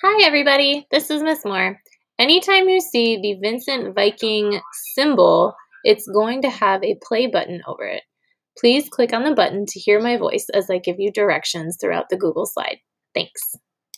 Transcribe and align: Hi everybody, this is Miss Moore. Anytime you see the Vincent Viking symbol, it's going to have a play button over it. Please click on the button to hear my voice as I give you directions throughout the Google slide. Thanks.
Hi 0.00 0.24
everybody, 0.24 0.86
this 0.92 1.10
is 1.10 1.24
Miss 1.24 1.44
Moore. 1.44 1.80
Anytime 2.20 2.68
you 2.68 2.80
see 2.80 3.20
the 3.20 3.34
Vincent 3.42 3.96
Viking 3.96 4.60
symbol, 4.94 5.54
it's 5.82 6.06
going 6.06 6.40
to 6.42 6.48
have 6.48 6.84
a 6.84 7.00
play 7.02 7.26
button 7.26 7.62
over 7.66 7.82
it. 7.82 8.04
Please 8.56 8.88
click 8.88 9.12
on 9.12 9.24
the 9.24 9.34
button 9.34 9.66
to 9.66 9.80
hear 9.80 10.00
my 10.00 10.16
voice 10.16 10.46
as 10.54 10.70
I 10.70 10.78
give 10.78 11.00
you 11.00 11.10
directions 11.10 11.78
throughout 11.80 12.10
the 12.10 12.16
Google 12.16 12.46
slide. 12.46 12.78
Thanks. 13.12 13.56